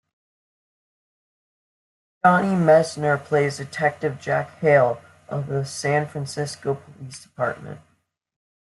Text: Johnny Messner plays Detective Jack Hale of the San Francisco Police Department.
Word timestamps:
Johnny 2.25 2.47
Messner 2.55 3.23
plays 3.23 3.57
Detective 3.57 4.19
Jack 4.19 4.49
Hale 4.57 4.99
of 5.29 5.45
the 5.45 5.63
San 5.63 6.07
Francisco 6.07 6.73
Police 6.73 7.21
Department. 7.21 7.81